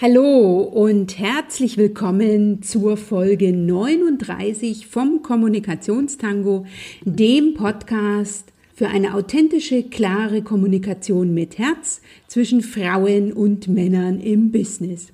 [0.00, 6.66] Hallo und herzlich willkommen zur Folge 39 vom Kommunikationstango,
[7.02, 15.08] dem Podcast für eine authentische, klare Kommunikation mit Herz zwischen Frauen und Männern im Business.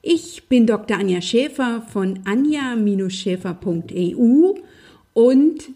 [0.00, 0.96] Ich bin Dr.
[0.96, 4.54] Anja Schäfer von anja-schäfer.eu
[5.12, 5.68] und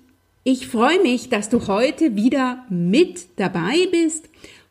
[0.42, 4.30] ich freue mich, dass du heute wieder mit dabei bist.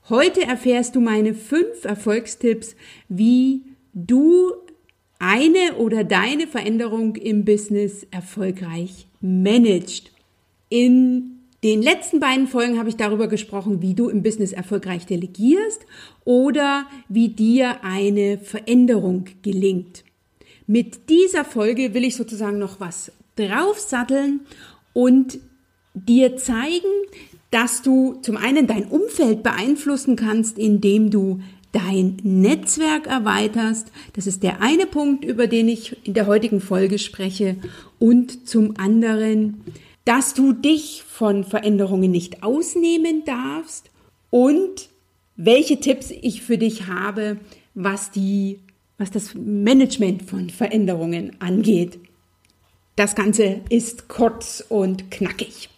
[0.09, 2.75] Heute erfährst du meine fünf Erfolgstipps,
[3.07, 3.61] wie
[3.93, 4.51] du
[5.19, 10.11] eine oder deine Veränderung im Business erfolgreich managst.
[10.69, 15.85] In den letzten beiden Folgen habe ich darüber gesprochen, wie du im Business erfolgreich delegierst
[16.25, 20.03] oder wie dir eine Veränderung gelingt.
[20.67, 24.41] Mit dieser Folge will ich sozusagen noch was draufsatteln
[24.91, 25.39] und
[25.93, 26.89] dir zeigen,
[27.51, 31.39] dass du zum einen dein Umfeld beeinflussen kannst, indem du
[31.73, 33.91] dein Netzwerk erweiterst.
[34.13, 37.57] Das ist der eine Punkt, über den ich in der heutigen Folge spreche.
[37.99, 39.61] Und zum anderen,
[40.05, 43.89] dass du dich von Veränderungen nicht ausnehmen darfst
[44.29, 44.89] und
[45.35, 47.37] welche Tipps ich für dich habe,
[47.73, 48.59] was die,
[48.97, 51.99] was das Management von Veränderungen angeht.
[52.95, 55.69] Das Ganze ist kurz und knackig.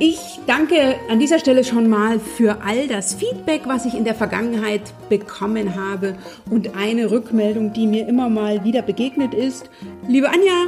[0.00, 4.16] Ich danke an dieser Stelle schon mal für all das Feedback, was ich in der
[4.16, 6.16] Vergangenheit bekommen habe
[6.50, 9.70] und eine Rückmeldung, die mir immer mal wieder begegnet ist.
[10.08, 10.66] Liebe Anja,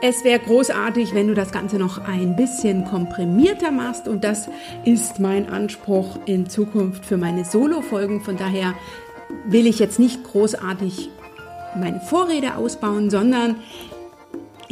[0.00, 4.48] es wäre großartig, wenn du das Ganze noch ein bisschen komprimierter machst und das
[4.86, 8.22] ist mein Anspruch in Zukunft für meine Solo-Folgen.
[8.22, 8.72] Von daher
[9.44, 11.10] will ich jetzt nicht großartig
[11.76, 13.56] meine Vorrede ausbauen, sondern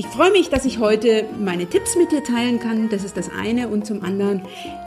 [0.01, 2.89] ich freue mich, dass ich heute meine Tipps mit dir teilen kann.
[2.89, 3.69] Das ist das eine.
[3.69, 4.41] Und zum anderen,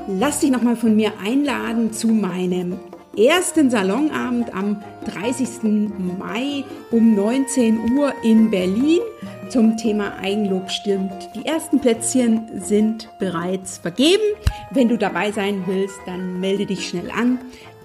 [0.07, 2.79] lass dich nochmal von mir einladen zu meinem
[3.15, 5.89] ersten Salonabend am 30.
[6.17, 9.01] Mai um 19 Uhr in Berlin
[9.49, 11.29] zum Thema Eigenlob stimmt.
[11.35, 14.23] Die ersten Plätzchen sind bereits vergeben.
[14.71, 17.37] Wenn du dabei sein willst, dann melde dich schnell an.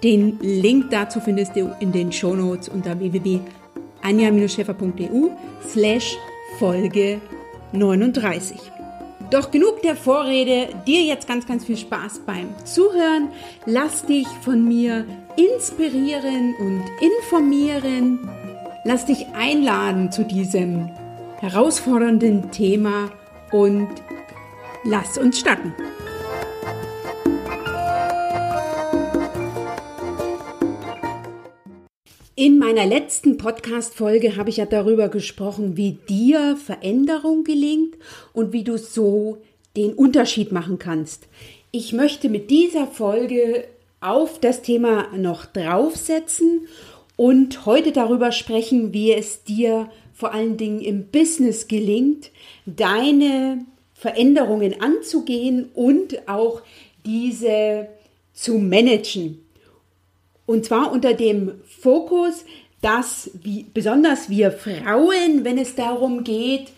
[0.03, 5.29] Den Link dazu findest du in den Shownotes unter www.anja-schäfer.eu
[5.71, 6.17] slash
[6.59, 7.21] Folge
[7.71, 8.59] 39.
[9.31, 13.29] Doch genug der Vorrede, dir jetzt ganz, ganz viel Spaß beim Zuhören.
[13.65, 15.05] Lass dich von mir
[15.37, 18.29] inspirieren und informieren.
[18.83, 20.89] Lass dich einladen zu diesem
[21.39, 23.09] herausfordernden Thema
[23.53, 23.87] und
[24.83, 25.73] lass uns starten.
[32.39, 37.97] In meiner letzten Podcast-Folge habe ich ja darüber gesprochen, wie dir Veränderung gelingt
[38.31, 39.39] und wie du so
[39.75, 41.27] den Unterschied machen kannst.
[41.71, 43.65] Ich möchte mit dieser Folge
[43.99, 46.69] auf das Thema noch draufsetzen
[47.17, 52.31] und heute darüber sprechen, wie es dir vor allen Dingen im Business gelingt,
[52.65, 56.61] deine Veränderungen anzugehen und auch
[57.05, 57.89] diese
[58.31, 59.41] zu managen.
[60.49, 62.43] Und zwar unter dem Fokus,
[62.81, 66.69] dass wie, besonders wir Frauen, wenn es darum geht,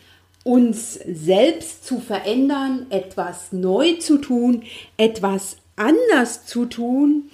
[0.44, 4.64] uns selbst zu verändern, etwas neu zu tun,
[4.98, 7.30] etwas anders zu tun,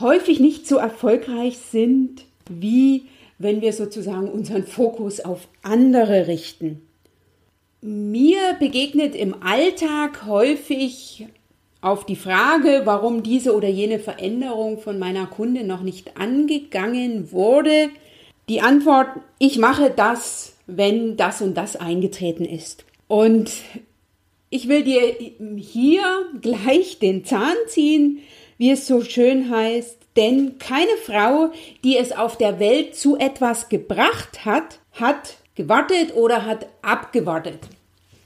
[0.00, 3.06] häufig nicht so erfolgreich sind, wie
[3.38, 6.82] wenn wir sozusagen unseren Fokus auf andere richten.
[7.80, 11.26] Mir begegnet im Alltag häufig
[11.82, 17.90] auf die Frage, warum diese oder jene Veränderung von meiner Kundin noch nicht angegangen wurde,
[18.48, 22.84] die Antwort, ich mache das, wenn das und das eingetreten ist.
[23.08, 23.50] Und
[24.48, 25.16] ich will dir
[25.56, 26.02] hier
[26.40, 28.20] gleich den Zahn ziehen,
[28.58, 31.50] wie es so schön heißt, denn keine Frau,
[31.82, 37.58] die es auf der Welt zu etwas gebracht hat, hat gewartet oder hat abgewartet.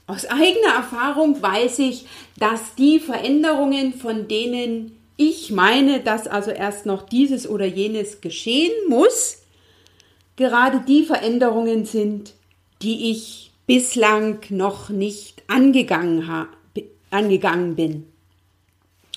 [0.07, 2.05] Aus eigener Erfahrung weiß ich,
[2.39, 8.71] dass die Veränderungen, von denen ich meine, dass also erst noch dieses oder jenes geschehen
[8.87, 9.39] muss,
[10.37, 12.33] gerade die Veränderungen sind,
[12.81, 16.47] die ich bislang noch nicht angegangen,
[17.09, 18.07] angegangen bin.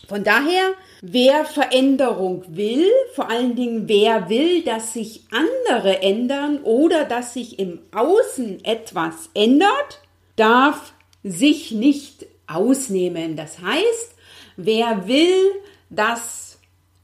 [0.09, 0.73] Von daher,
[1.03, 7.61] wer Veränderung will, vor allen Dingen wer will, dass sich andere ändern oder dass sich
[7.61, 10.01] im Außen etwas ändert,
[10.41, 13.37] darf sich nicht ausnehmen.
[13.37, 14.15] Das heißt,
[14.57, 15.53] wer will,
[15.91, 16.59] dass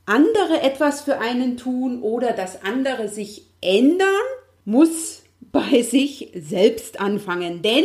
[0.06, 4.08] andere etwas für einen tun oder dass andere sich ändern,
[4.64, 5.22] muss
[5.52, 7.60] bei sich selbst anfangen.
[7.60, 7.84] Denn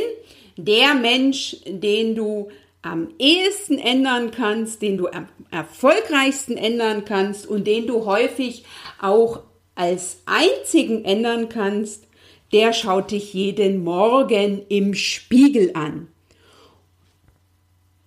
[0.56, 2.50] der Mensch, den du
[2.82, 8.64] am ehesten ändern kannst, den du am erfolgreichsten ändern kannst und den du häufig
[9.02, 9.42] auch
[9.76, 12.08] als einzigen ändern kannst,
[12.54, 16.08] der schaut dich jeden Morgen im Spiegel an.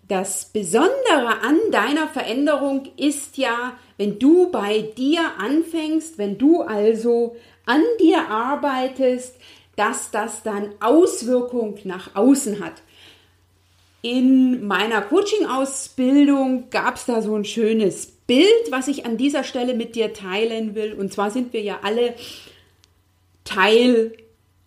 [0.06, 7.36] Das Besondere an deiner Veränderung ist ja, wenn du bei dir anfängst, wenn du also
[7.64, 9.36] an dir arbeitest,
[9.76, 12.74] dass das dann Auswirkung nach außen hat.
[14.02, 19.72] In meiner Coaching-Ausbildung gab es da so ein schönes Bild, was ich an dieser Stelle
[19.72, 20.92] mit dir teilen will.
[20.92, 22.14] Und zwar sind wir ja alle
[23.44, 24.12] Teil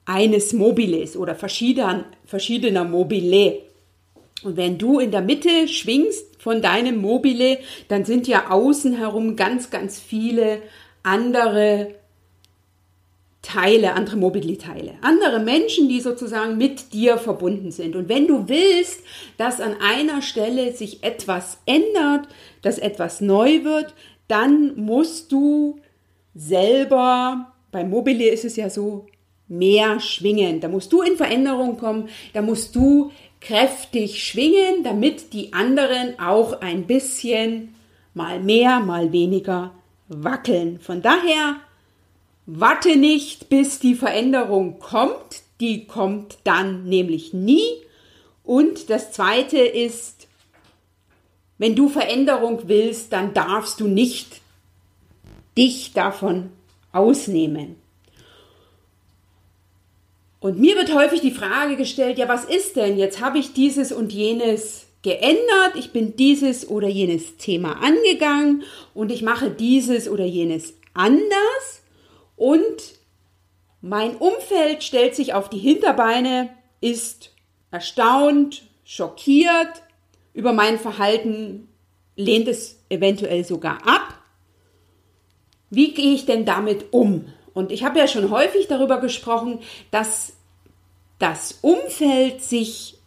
[0.07, 3.62] eines Mobiles oder verschiedener, verschiedener Mobile.
[4.42, 7.59] Und wenn du in der Mitte schwingst von deinem Mobile,
[7.89, 10.62] dann sind ja außen herum ganz, ganz viele
[11.04, 11.95] andere
[13.42, 17.95] Teile, andere Mobile-Teile, andere Menschen, die sozusagen mit dir verbunden sind.
[17.95, 19.01] Und wenn du willst,
[19.38, 22.27] dass an einer Stelle sich etwas ändert,
[22.62, 23.94] dass etwas neu wird,
[24.27, 25.80] dann musst du
[26.33, 29.06] selber, beim Mobile ist es ja so,
[29.47, 30.59] mehr schwingen.
[30.59, 36.61] Da musst du in Veränderung kommen, da musst du kräftig schwingen, damit die anderen auch
[36.61, 37.75] ein bisschen
[38.13, 39.71] mal mehr, mal weniger
[40.09, 40.79] wackeln.
[40.79, 41.57] Von daher
[42.49, 45.44] Warte nicht, bis die Veränderung kommt.
[45.59, 47.65] Die kommt dann nämlich nie.
[48.45, 50.27] Und das Zweite ist,
[51.57, 54.39] wenn du Veränderung willst, dann darfst du nicht
[55.57, 56.51] dich davon
[56.94, 57.75] ausnehmen.
[60.39, 62.97] Und mir wird häufig die Frage gestellt, ja, was ist denn?
[62.97, 68.63] Jetzt habe ich dieses und jenes geändert, ich bin dieses oder jenes Thema angegangen
[68.93, 71.81] und ich mache dieses oder jenes anders
[72.35, 72.97] und
[73.81, 76.49] mein Umfeld stellt sich auf die Hinterbeine,
[76.81, 77.31] ist
[77.71, 79.83] erstaunt, schockiert
[80.33, 81.69] über mein Verhalten,
[82.15, 84.13] lehnt es eventuell sogar ab.
[85.69, 87.25] Wie gehe ich denn damit um?
[87.57, 90.33] Und ich habe ja schon häufig darüber gesprochen, dass
[91.18, 93.00] das Umfeld sich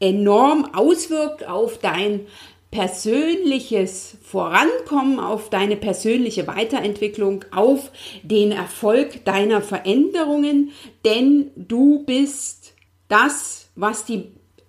[0.00, 2.26] enorm auswirkt auf dein
[2.72, 7.92] persönliches Vorankommen, auf deine persönliche Weiterentwicklung, auf
[8.24, 10.72] den Erfolg deiner Veränderungen,
[11.04, 12.74] denn du bist
[13.06, 14.24] das, was die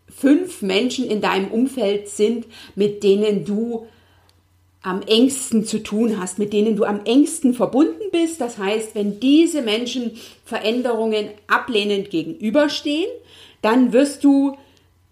[0.08, 2.46] fünf Menschen in deinem Umfeld sind,
[2.76, 3.88] mit denen du
[4.81, 8.40] am engsten zu tun hast, mit denen du am engsten verbunden bist.
[8.40, 13.10] Das heißt, wenn diese Menschen Veränderungen ablehnend gegenüberstehen,
[13.62, 14.58] dann wirst du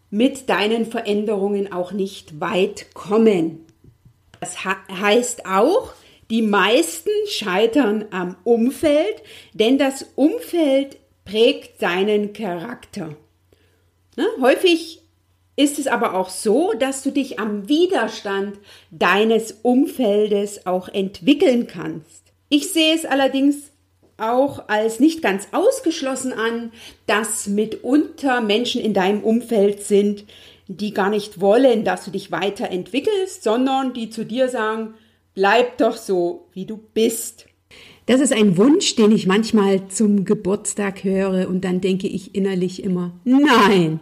[0.10, 3.66] mit deinen Veränderungen auch nicht weit kommen.
[4.40, 5.94] Das heißt auch,
[6.30, 9.22] die meisten scheitern am Umfeld,
[9.54, 13.16] denn das Umfeld prägt seinen Charakter.
[14.16, 14.26] Ne?
[14.40, 15.02] Häufig
[15.58, 18.58] ist es aber auch so, dass du dich am Widerstand
[18.92, 22.32] deines Umfeldes auch entwickeln kannst.
[22.48, 23.72] Ich sehe es allerdings
[24.18, 26.72] auch als nicht ganz ausgeschlossen an,
[27.08, 30.26] dass mitunter Menschen in deinem Umfeld sind,
[30.68, 34.94] die gar nicht wollen, dass du dich weiterentwickelst, sondern die zu dir sagen,
[35.34, 37.48] bleib doch so, wie du bist.
[38.06, 42.84] Das ist ein Wunsch, den ich manchmal zum Geburtstag höre und dann denke ich innerlich
[42.84, 44.00] immer, nein,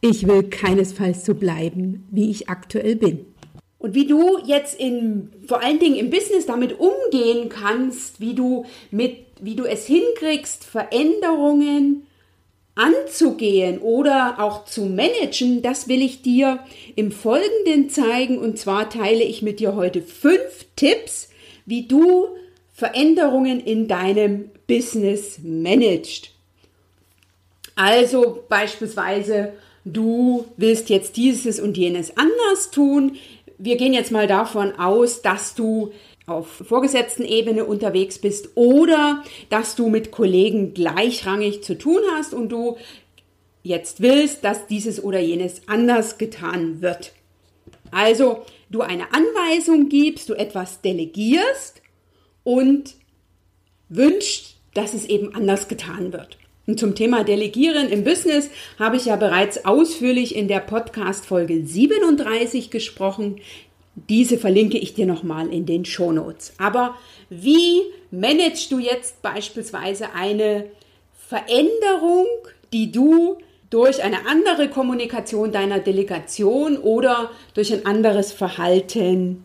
[0.00, 3.26] ich will keinesfalls so bleiben, wie ich aktuell bin.
[3.78, 8.64] Und wie du jetzt in, vor allen Dingen im Business damit umgehen kannst, wie du
[8.90, 12.06] mit wie du es hinkriegst, Veränderungen
[12.74, 16.60] anzugehen oder auch zu managen, das will ich dir
[16.94, 18.38] im Folgenden zeigen.
[18.38, 21.30] Und zwar teile ich mit dir heute fünf Tipps,
[21.66, 22.28] wie du
[22.72, 26.30] Veränderungen in deinem Business managst.
[27.74, 29.52] Also beispielsweise,
[29.92, 33.16] du willst jetzt dieses und jenes anders tun.
[33.58, 35.92] Wir gehen jetzt mal davon aus, dass du
[36.26, 42.50] auf vorgesetzten Ebene unterwegs bist oder dass du mit Kollegen gleichrangig zu tun hast und
[42.50, 42.76] du
[43.62, 47.12] jetzt willst, dass dieses oder jenes anders getan wird.
[47.90, 51.82] Also du eine Anweisung gibst, du etwas delegierst
[52.44, 52.94] und
[53.88, 56.38] wünschst, dass es eben anders getan wird.
[56.68, 61.64] Und zum Thema Delegieren im Business habe ich ja bereits ausführlich in der Podcast Folge
[61.64, 63.40] 37 gesprochen.
[63.94, 66.52] Diese verlinke ich dir nochmal in den Shownotes.
[66.58, 66.94] Aber
[67.30, 70.66] wie managst du jetzt beispielsweise eine
[71.26, 72.26] Veränderung,
[72.74, 73.38] die du
[73.70, 79.42] durch eine andere Kommunikation deiner Delegation oder durch ein anderes Verhalten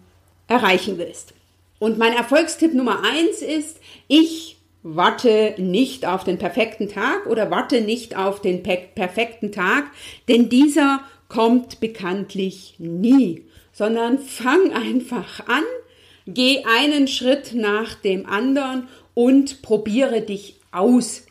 [0.49, 1.33] erreichen willst?
[1.79, 3.77] Und mein Erfolgstipp Nummer eins ist,
[4.09, 4.52] ich
[4.83, 9.85] warte nicht auf den perfekten Tag oder warte nicht auf den perfekten Tag,
[10.27, 15.63] denn dieser kommt bekanntlich nie sondern fang einfach an,
[16.27, 21.25] geh einen Schritt nach dem anderen und probiere dich aus.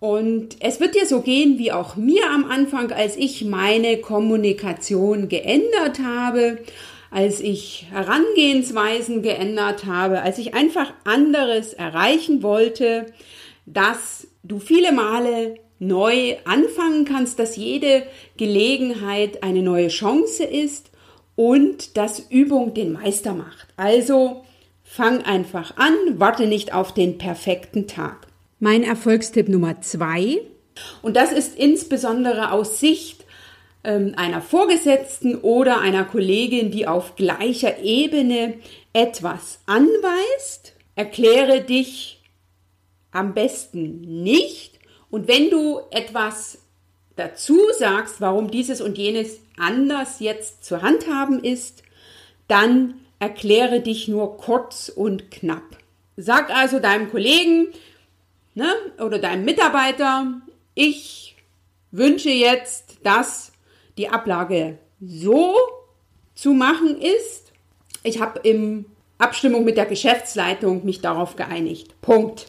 [0.00, 5.28] Und es wird dir so gehen wie auch mir am Anfang, als ich meine Kommunikation
[5.28, 6.58] geändert habe,
[7.14, 13.06] als ich Herangehensweisen geändert habe, als ich einfach anderes erreichen wollte,
[13.66, 18.02] dass du viele Male neu anfangen kannst, dass jede
[18.36, 20.90] Gelegenheit eine neue Chance ist
[21.36, 23.68] und dass Übung den Meister macht.
[23.76, 24.44] Also
[24.82, 28.26] fang einfach an, warte nicht auf den perfekten Tag.
[28.58, 30.40] Mein Erfolgstipp Nummer zwei,
[31.02, 33.23] und das ist insbesondere aus Sicht
[33.84, 38.54] einer Vorgesetzten oder einer Kollegin, die auf gleicher Ebene
[38.92, 42.22] etwas anweist, erkläre dich
[43.10, 44.78] am besten nicht.
[45.10, 46.58] Und wenn du etwas
[47.16, 51.82] dazu sagst, warum dieses und jenes anders jetzt zu handhaben ist,
[52.48, 55.78] dann erkläre dich nur kurz und knapp.
[56.16, 57.68] Sag also deinem Kollegen,
[58.54, 60.40] ne, oder deinem Mitarbeiter,
[60.74, 61.36] ich
[61.90, 63.52] wünsche jetzt, dass
[63.98, 65.56] die Ablage so
[66.34, 67.52] zu machen ist.
[68.02, 68.86] Ich habe im
[69.18, 72.00] Abstimmung mit der Geschäftsleitung mich darauf geeinigt.
[72.02, 72.46] Punkt.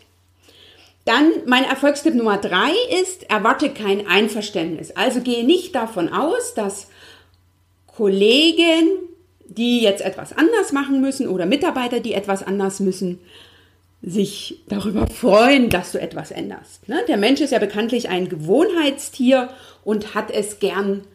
[1.05, 2.71] Dann mein Erfolgstipp Nummer drei
[3.01, 4.91] ist, erwarte kein Einverständnis.
[4.91, 6.87] Also gehe nicht davon aus, dass
[7.85, 8.89] Kollegen,
[9.47, 13.19] die jetzt etwas anders machen müssen oder Mitarbeiter, die etwas anders müssen,
[14.01, 16.87] sich darüber freuen, dass du etwas änderst.
[16.89, 17.03] Ne?
[17.07, 19.49] Der Mensch ist ja bekanntlich ein Gewohnheitstier
[19.83, 21.05] und hat es gern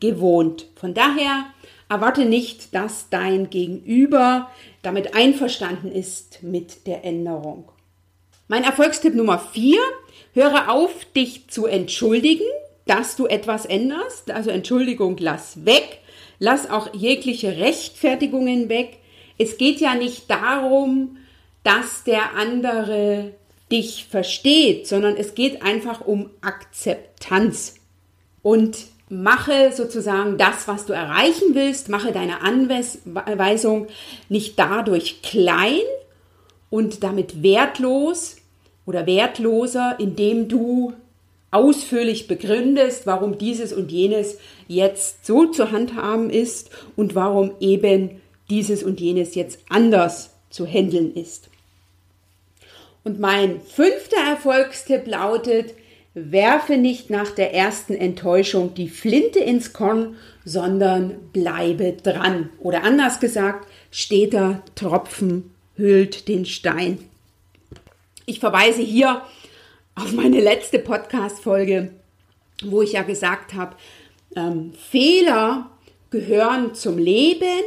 [0.00, 0.66] gewohnt.
[0.76, 1.46] Von daher
[1.88, 4.50] erwarte nicht, dass dein Gegenüber
[4.82, 7.70] damit einverstanden ist mit der Änderung.
[8.48, 9.80] Mein Erfolgstipp Nummer vier:
[10.32, 12.46] höre auf, dich zu entschuldigen,
[12.86, 14.30] dass du etwas änderst.
[14.30, 16.00] Also Entschuldigung, lass weg.
[16.38, 18.98] Lass auch jegliche Rechtfertigungen weg.
[19.38, 21.16] Es geht ja nicht darum,
[21.62, 23.32] dass der andere
[23.72, 27.76] dich versteht, sondern es geht einfach um Akzeptanz.
[28.42, 28.76] Und
[29.22, 33.86] mache sozusagen das, was du erreichen willst, mache deine Anweisung
[34.28, 35.80] nicht dadurch klein
[36.70, 38.36] und damit wertlos
[38.86, 40.92] oder wertloser, indem du
[41.50, 48.82] ausführlich begründest, warum dieses und jenes jetzt so zu handhaben ist und warum eben dieses
[48.82, 51.48] und jenes jetzt anders zu handeln ist.
[53.04, 55.74] Und mein fünfter Erfolgstipp lautet,
[56.14, 62.50] werfe nicht nach der ersten Enttäuschung die Flinte ins Korn, sondern bleibe dran.
[62.60, 66.98] Oder anders gesagt, steter Tropfen hüllt den Stein.
[68.26, 69.22] Ich verweise hier
[69.96, 71.90] auf meine letzte Podcast-Folge,
[72.64, 73.74] wo ich ja gesagt habe,
[74.36, 75.70] ähm, Fehler
[76.10, 77.62] gehören zum Leben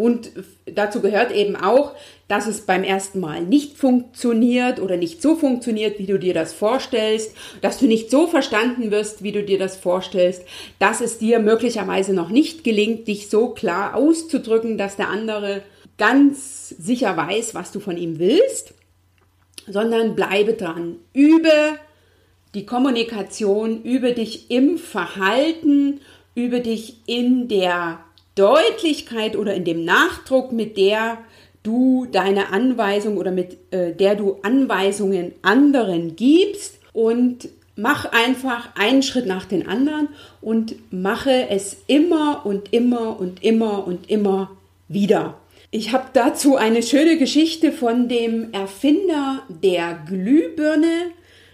[0.00, 0.32] und
[0.64, 1.92] dazu gehört eben auch,
[2.26, 6.54] dass es beim ersten Mal nicht funktioniert oder nicht so funktioniert, wie du dir das
[6.54, 10.44] vorstellst, dass du nicht so verstanden wirst, wie du dir das vorstellst,
[10.78, 15.60] dass es dir möglicherweise noch nicht gelingt, dich so klar auszudrücken, dass der andere
[15.98, 18.72] ganz sicher weiß, was du von ihm willst,
[19.68, 20.96] sondern bleibe dran.
[21.12, 21.52] Übe
[22.54, 26.00] die Kommunikation, übe dich im Verhalten,
[26.34, 28.00] übe dich in der
[28.34, 31.18] Deutlichkeit oder in dem Nachdruck, mit der
[31.62, 39.02] du deine Anweisung oder mit äh, der du Anweisungen anderen gibst und mach einfach einen
[39.02, 40.08] Schritt nach den anderen
[40.40, 44.50] und mache es immer und immer und immer und immer
[44.88, 45.38] wieder.
[45.70, 51.12] Ich habe dazu eine schöne Geschichte von dem Erfinder der Glühbirne,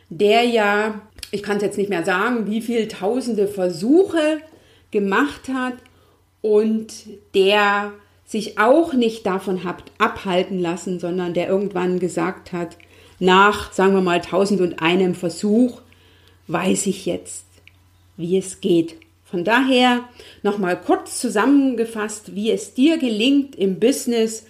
[0.08, 4.38] der ja, ich kann es jetzt nicht mehr sagen, wie viele tausende Versuche
[4.90, 5.74] gemacht hat
[6.42, 6.92] und
[7.34, 7.92] der
[8.24, 12.76] sich auch nicht davon hat abhalten lassen, sondern der irgendwann gesagt hat,
[13.18, 15.80] nach, sagen wir mal, tausend und einem Versuch,
[16.48, 17.46] weiß ich jetzt,
[18.16, 18.96] wie es geht.
[19.24, 20.04] Von daher
[20.42, 24.44] nochmal kurz zusammengefasst, wie es dir gelingt im Business,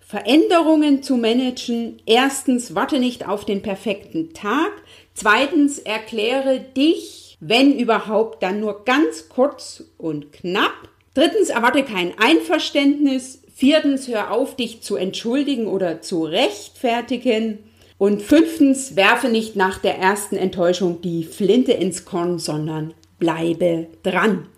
[0.00, 2.00] Veränderungen zu managen.
[2.06, 4.70] Erstens, warte nicht auf den perfekten Tag.
[5.14, 10.88] Zweitens, erkläre dich, wenn überhaupt, dann nur ganz kurz und knapp.
[11.14, 13.42] Drittens, erwarte kein Einverständnis.
[13.54, 17.58] Viertens, hör auf, dich zu entschuldigen oder zu rechtfertigen.
[17.98, 24.48] Und fünftens, werfe nicht nach der ersten Enttäuschung die Flinte ins Korn, sondern bleibe dran.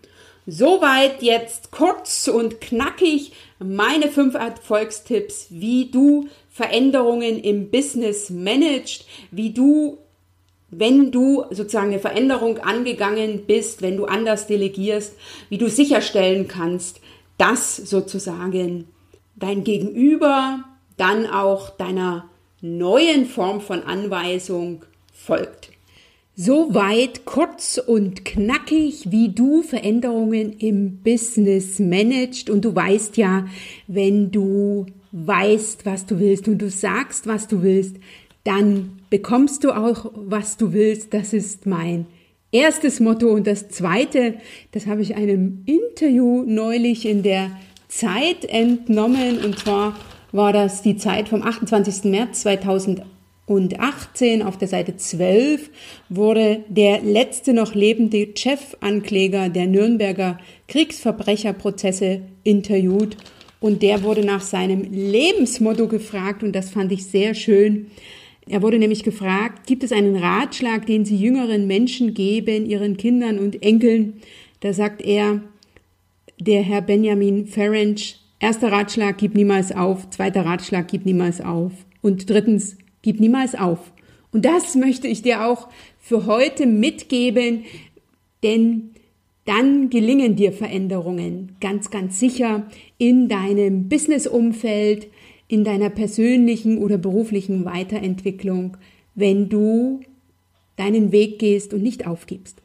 [0.47, 9.51] Soweit jetzt kurz und knackig meine fünf Erfolgstipps, wie du Veränderungen im Business managst, wie
[9.51, 9.99] du
[10.79, 15.15] wenn du sozusagen eine Veränderung angegangen bist, wenn du anders delegierst,
[15.49, 17.01] wie du sicherstellen kannst,
[17.39, 18.89] dass sozusagen
[19.37, 20.65] dein Gegenüber
[20.97, 22.29] dann auch deiner
[22.61, 25.71] neuen Form von Anweisung folgt.
[26.37, 32.51] Soweit kurz und knackig, wie du Veränderungen im Business managst.
[32.51, 33.47] Und du weißt ja,
[33.87, 37.97] wenn du weißt, was du willst und du sagst, was du willst,
[38.45, 41.13] dann bekommst du auch, was du willst.
[41.15, 42.07] Das ist mein
[42.53, 43.29] erstes Motto.
[43.29, 44.35] Und das zweite,
[44.73, 47.51] das habe ich einem Interview neulich in der
[47.89, 49.45] Zeit entnommen.
[49.45, 49.97] Und zwar
[50.33, 52.05] war das die Zeit vom 28.
[52.05, 53.03] März 2000
[53.47, 55.69] und 18 auf der Seite 12
[56.09, 63.19] wurde der letzte noch lebende Chefankläger der Nürnberger Kriegsverbrecherprozesse interviewt
[63.61, 67.91] und der wurde nach seinem Lebensmotto gefragt und das fand ich sehr schön.
[68.49, 73.39] Er wurde nämlich gefragt, gibt es einen Ratschlag, den Sie jüngeren Menschen geben, ihren Kindern
[73.39, 74.21] und Enkeln?
[74.61, 75.41] Da sagt er,
[76.39, 78.01] der Herr Benjamin Ferenc,
[78.41, 81.73] erster Ratschlag, gib niemals auf, zweiter Ratschlag, gib niemals auf
[82.03, 83.93] und drittens, Gib niemals auf.
[84.33, 85.69] Und das möchte ich dir auch
[86.01, 87.65] für heute mitgeben,
[88.43, 88.93] denn
[89.45, 95.09] dann gelingen dir Veränderungen ganz, ganz sicher in deinem Businessumfeld,
[95.49, 98.77] in deiner persönlichen oder beruflichen Weiterentwicklung,
[99.15, 100.01] wenn du
[100.77, 102.63] deinen Weg gehst und nicht aufgibst.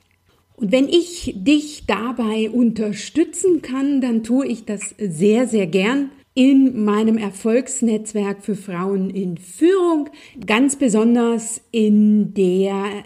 [0.55, 6.83] Und wenn ich dich dabei unterstützen kann, dann tue ich das sehr, sehr gern in
[6.83, 10.09] meinem Erfolgsnetzwerk für Frauen in Führung,
[10.45, 13.03] ganz besonders in der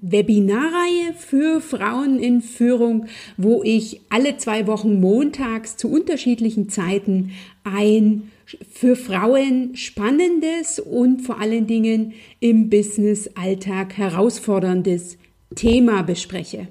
[0.00, 7.32] Webinarreihe für Frauen in Führung, wo ich alle zwei Wochen montags zu unterschiedlichen Zeiten
[7.64, 8.30] ein
[8.70, 15.18] für Frauen spannendes und vor allen Dingen im Business-Alltag herausforderndes
[15.54, 16.68] Thema bespreche.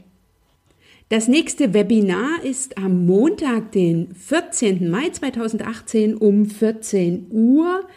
[1.10, 4.90] Das nächste Webinar ist am Montag, den 14.
[4.90, 7.88] Mai 2018 um 14 Uhr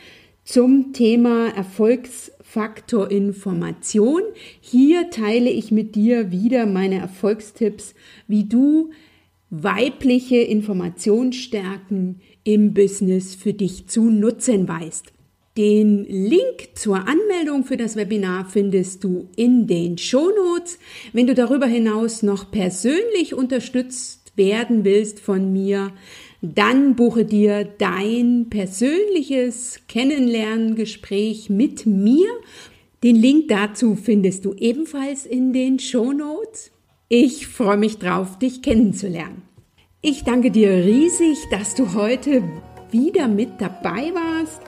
[0.44, 4.22] zum Thema Erfolgsfaktor Information.
[4.60, 7.94] Hier teile ich mit dir wieder meine Erfolgstipps,
[8.28, 8.90] wie du
[9.50, 15.12] weibliche Informationsstärken im Business für dich zu nutzen weißt.
[15.56, 20.78] Den Link zur Anmeldung für das Webinar findest du in den Shownotes.
[21.12, 25.92] Wenn du darüber hinaus noch persönlich unterstützt werden willst von mir,
[26.40, 32.28] dann buche dir dein persönliches Kennenlerngespräch mit mir.
[33.02, 36.70] Den Link dazu findest du ebenfalls in den Shownotes.
[37.12, 39.42] Ich freue mich drauf, dich kennenzulernen.
[40.00, 42.44] Ich danke dir riesig, dass du heute
[42.92, 44.60] wieder mit dabei warst.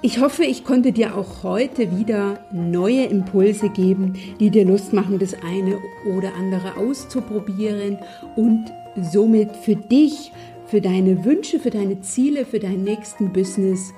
[0.00, 5.18] Ich hoffe, ich konnte dir auch heute wieder neue Impulse geben, die dir Lust machen,
[5.18, 5.76] das eine
[6.16, 7.98] oder andere auszuprobieren
[8.36, 8.64] und
[9.12, 10.32] somit für dich,
[10.64, 13.92] für deine Wünsche, für deine Ziele, für deinen nächsten Business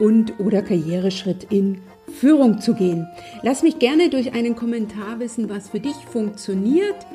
[0.00, 1.82] und oder Karriereschritt in
[2.14, 3.08] Führung zu gehen.
[3.42, 7.06] Lass mich gerne durch einen Kommentar wissen, was für dich funktioniert.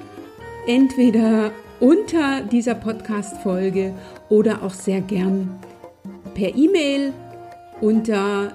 [0.68, 3.94] Entweder unter dieser Podcast-Folge
[4.30, 5.60] oder auch sehr gern
[6.34, 7.14] per E-Mail
[7.82, 8.52] unter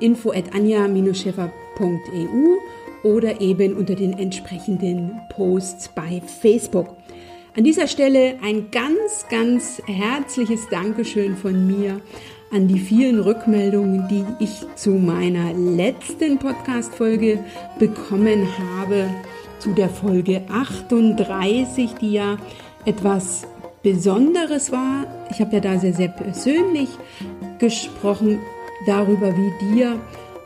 [0.00, 2.56] info@anja-scheffer.eu
[3.02, 6.96] oder eben unter den entsprechenden Posts bei Facebook.
[7.56, 12.00] An dieser Stelle ein ganz, ganz herzliches Dankeschön von mir
[12.50, 17.38] an die vielen Rückmeldungen, die ich zu meiner letzten Podcast-Folge
[17.78, 19.08] bekommen habe,
[19.60, 22.38] zu der Folge 38, die ja
[22.84, 23.46] etwas
[23.82, 25.06] Besonderes war.
[25.30, 26.88] Ich habe ja da sehr, sehr persönlich
[27.58, 28.40] gesprochen
[28.86, 29.98] darüber, wie dir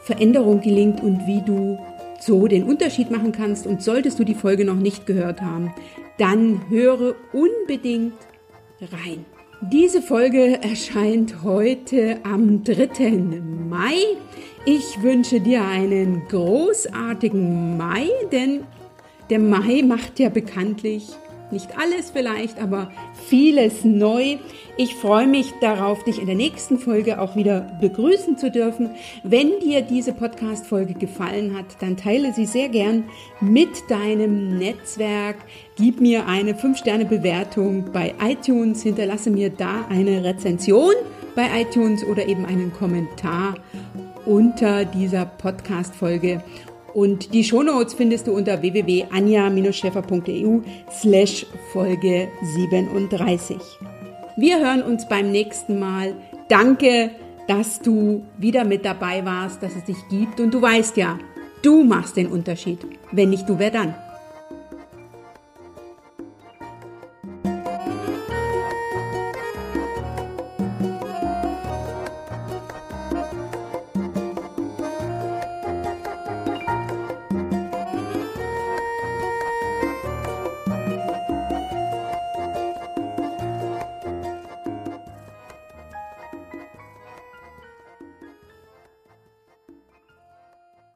[0.03, 1.79] Veränderung gelingt und wie du
[2.21, 3.67] so den Unterschied machen kannst.
[3.67, 5.73] Und solltest du die Folge noch nicht gehört haben,
[6.19, 8.15] dann höre unbedingt
[8.81, 9.25] rein.
[9.73, 13.11] Diese Folge erscheint heute am 3.
[13.69, 13.95] Mai.
[14.67, 18.65] Ich wünsche dir einen großartigen Mai, denn
[19.31, 21.13] der Mai macht ja bekanntlich
[21.55, 22.91] nicht alles vielleicht, aber
[23.29, 24.37] vieles neu.
[24.77, 28.91] Ich freue mich darauf, dich in der nächsten Folge auch wieder begrüßen zu dürfen.
[29.23, 33.05] Wenn dir diese Podcast-Folge gefallen hat, dann teile sie sehr gern
[33.41, 35.37] mit deinem Netzwerk.
[35.77, 40.93] Gib mir eine 5-Sterne-Bewertung bei iTunes, hinterlasse mir da eine Rezension
[41.35, 43.55] bei iTunes oder eben einen Kommentar
[44.27, 46.43] unter dieser Podcast-Folge.
[46.95, 53.57] Und die Shownotes findest du unter www.anja-scheffer.eu slash Folge 37.
[54.37, 56.15] Wir hören uns beim nächsten Mal.
[56.49, 57.11] Danke,
[57.49, 60.41] dass du wieder mit dabei warst, dass es dich gibt.
[60.41, 61.19] Und du weißt ja,
[61.63, 62.79] du machst den Unterschied.
[63.11, 63.95] Wenn nicht du, wer dann?